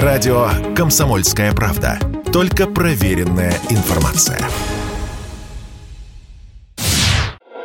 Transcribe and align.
Радио 0.00 0.48
«Комсомольская 0.74 1.52
правда». 1.52 1.98
Только 2.32 2.66
проверенная 2.66 3.52
информация. 3.68 4.38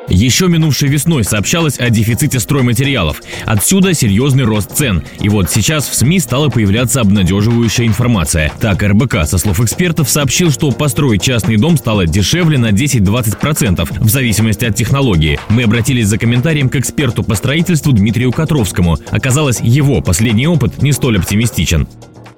Еще 0.09 0.47
минувшей 0.49 0.89
весной 0.89 1.23
сообщалось 1.23 1.79
о 1.79 1.89
дефиците 1.89 2.41
стройматериалов. 2.41 3.21
Отсюда 3.45 3.93
серьезный 3.93 4.43
рост 4.43 4.75
цен. 4.75 5.03
И 5.21 5.29
вот 5.29 5.49
сейчас 5.49 5.87
в 5.87 5.95
СМИ 5.95 6.19
стала 6.19 6.49
появляться 6.49 6.99
обнадеживающая 6.99 7.85
информация. 7.85 8.51
Так, 8.59 8.83
РБК, 8.83 9.25
со 9.25 9.37
слов 9.37 9.61
экспертов, 9.61 10.09
сообщил, 10.09 10.51
что 10.51 10.71
построить 10.71 11.21
частный 11.21 11.55
дом 11.55 11.77
стало 11.77 12.05
дешевле 12.07 12.57
на 12.57 12.71
10-20% 12.71 13.87
в 14.01 14.09
зависимости 14.09 14.65
от 14.65 14.75
технологии. 14.75 15.39
Мы 15.47 15.63
обратились 15.63 16.07
за 16.07 16.17
комментарием 16.17 16.67
к 16.67 16.75
эксперту 16.75 17.23
по 17.23 17.35
строительству 17.35 17.93
Дмитрию 17.93 18.33
Котровскому. 18.33 18.97
Оказалось, 19.11 19.61
его 19.61 20.01
последний 20.01 20.47
опыт 20.47 20.81
не 20.81 20.91
столь 20.91 21.19
оптимистичен. 21.19 21.87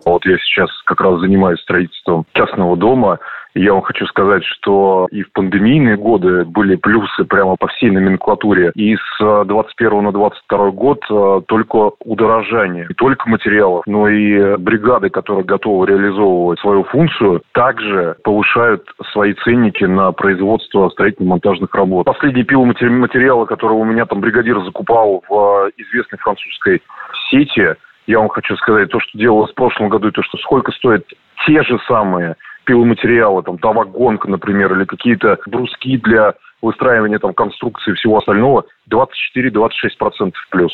Вот 0.10 0.26
я 0.26 0.38
сейчас 0.39 0.70
как 0.86 1.02
раз 1.02 1.20
занимаюсь 1.20 1.62
строительством 1.62 2.26
частного 2.34 2.76
дома. 2.76 3.20
И 3.54 3.63
я 3.63 3.73
вам 3.73 3.81
хочу 3.81 4.05
сказать, 4.05 4.44
что 4.44 5.08
и 5.12 5.23
в 5.23 5.31
пандемийные 5.31 5.98
годы 5.98 6.45
были 6.45 6.76
плюсы 6.76 7.26
прямо 7.26 7.55
по 7.55 7.67
всей 7.67 7.90
номенклатуре. 7.90 8.72
И 8.76 8.95
с 8.95 9.44
21 9.45 10.03
на 10.03 10.12
22 10.12 10.72
год 10.72 11.00
э, 11.09 11.41
только 11.48 11.91
удорожание. 12.00 12.86
Не 12.90 12.95
только 12.95 13.27
материалов, 13.27 13.84
но 13.88 14.08
и 14.08 14.58
бригады, 14.58 15.09
которые 15.09 15.45
готовы 15.45 15.88
реализовывать 15.88 16.59
свою 16.59 16.84
функцию, 16.84 17.41
также 17.53 18.17
повышают 18.23 18.84
свои 19.12 19.34
ценники 19.34 19.84
на 19.84 20.12
производство 20.12 20.89
строительно-монтажных 20.89 21.73
работ. 21.73 22.05
Последние 22.05 22.45
пиломатериалы, 22.45 23.48
которые 23.48 23.80
у 23.80 23.86
меня 23.86 24.05
там 24.05 24.22
бригадир 24.22 24.64
закупал 24.64 25.23
в 25.28 25.72
известной 25.78 26.20
французской 26.20 26.81
сети, 27.30 27.76
я 28.09 28.18
вам 28.20 28.30
хочу 28.30 28.55
сказать, 28.58 28.90
то, 28.90 28.99
что 28.99 29.18
делалось 29.18 29.52
в 29.52 29.55
прошлом 29.55 29.90
году, 29.90 30.08
и 30.08 30.12
то, 30.12 30.23
что 30.23 30.38
сколько 30.40 30.72
стоят 30.72 31.05
те 31.45 31.62
же 31.62 31.77
самые 31.88 32.36
пиломатериалы, 32.66 33.44
там, 33.44 33.59
тавагонка, 33.59 34.28
например, 34.28 34.73
или 34.75 34.86
какие-то 34.86 35.38
бруски 35.45 35.97
для 35.97 36.33
выстраивания 36.61 37.20
там 37.20 37.33
конструкции 37.33 37.92
и 37.92 37.94
всего 37.94 38.17
остального 38.17 38.66
24-26% 38.92 40.33
плюс. 40.50 40.72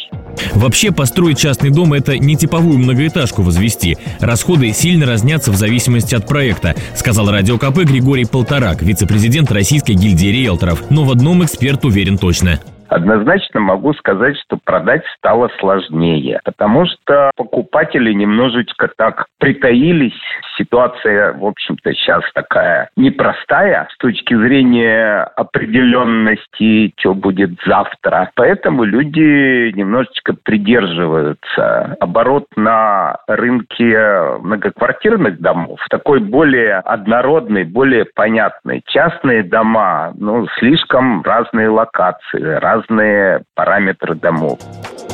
Вообще 0.56 0.94
построить 0.94 1.38
частный 1.38 1.72
дом– 1.72 1.94
это 1.94 2.18
не 2.18 2.38
типовую 2.38 2.80
многоэтажку 2.80 3.42
возвести. 3.42 3.98
Расходы 4.22 4.72
сильно 4.72 5.06
разнятся 5.06 5.52
в 5.52 5.56
зависимости 5.56 6.16
от 6.16 6.28
проекта, 6.28 6.74
сказал 6.96 7.30
радио 7.30 7.58
КП 7.58 7.80
Григорий 7.80 8.26
Полторак, 8.26 8.82
вице-президент 8.82 9.52
Российской 9.52 9.92
гильдии 9.92 10.28
риэлторов. 10.28 10.90
Но 10.90 11.04
в 11.04 11.12
одном 11.12 11.44
эксперт 11.44 11.84
уверен 11.84 12.18
точно– 12.18 12.62
Однозначно 12.96 13.60
могу 13.60 13.94
сказать, 13.96 14.38
что 14.46 14.58
продать 14.64 15.04
стало 15.18 15.50
сложнее, 15.60 16.40
потому 16.46 16.86
что 16.86 17.30
покупатели 17.36 18.14
немножечко 18.14 18.90
так 18.96 19.26
притаились. 19.38 20.18
Ситуация, 20.58 21.34
в 21.34 21.44
общем-то, 21.44 21.94
сейчас 21.94 22.24
такая 22.34 22.90
непростая 22.96 23.90
с 23.92 23.98
точки 23.98 24.34
зрения 24.34 25.24
определенности, 25.36 26.94
что 26.98 27.14
будет 27.14 27.50
завтра. 27.66 28.32
Поэтому 28.36 28.86
люди 28.86 29.74
немножечко 29.74 30.34
придерживаются. 30.42 31.98
Оборот 32.00 32.46
на 32.56 33.18
рынке 33.28 34.40
многоквартирных 34.42 35.42
домов 35.42 35.82
такой 35.90 36.22
более 36.22 36.76
однородный, 36.76 37.66
более 37.66 38.06
понятный. 38.06 38.84
Частные 38.88 39.44
дома, 39.44 40.14
ну, 40.18 40.48
слишком 40.60 41.24
разные 41.24 41.68
локации, 41.68 42.42
разные 42.88 43.44
параметры 43.54 44.16
домов. 44.16 44.60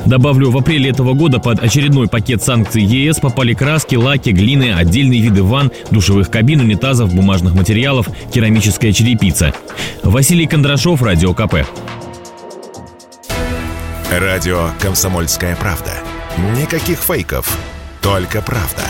Добавлю, 0.05 0.49
в 0.49 0.57
апреле 0.57 0.89
этого 0.89 1.13
года 1.13 1.39
под 1.39 1.63
очередной 1.63 2.07
пакет 2.07 2.41
санкций 2.41 2.81
ЕС 2.81 3.19
попали 3.19 3.53
краски, 3.53 3.95
лаки, 3.95 4.31
глины, 4.31 4.73
отдельные 4.73 5.21
виды 5.21 5.43
ванн, 5.43 5.71
душевых 5.91 6.31
кабин, 6.31 6.61
унитазов, 6.61 7.13
бумажных 7.13 7.53
материалов, 7.53 8.07
керамическая 8.33 8.91
черепица. 8.93 9.53
Василий 10.03 10.47
Кондрашов, 10.47 11.03
Радио 11.03 11.33
КП. 11.33 11.67
Радио 14.11 14.69
«Комсомольская 14.81 15.55
правда». 15.55 15.91
Никаких 16.59 16.97
фейков, 16.97 17.57
только 18.01 18.41
правда. 18.41 18.83